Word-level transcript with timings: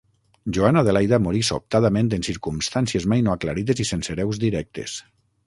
Joana-Adelaida 0.57 1.19
morí 1.25 1.41
sobtadament 1.49 2.09
en 2.17 2.25
circumstàncies 2.29 3.07
mai 3.13 3.23
no 3.27 3.35
aclarides 3.35 3.85
i 3.85 3.87
sense 3.93 4.17
hereus 4.17 4.43
directes. 4.47 4.99